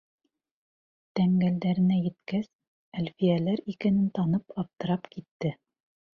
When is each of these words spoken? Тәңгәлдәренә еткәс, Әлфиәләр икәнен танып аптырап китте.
Тәңгәлдәренә 1.19 1.97
еткәс, 2.05 2.47
Әлфиәләр 3.03 3.63
икәнен 3.75 4.09
танып 4.19 4.59
аптырап 4.65 5.09
китте. 5.15 5.55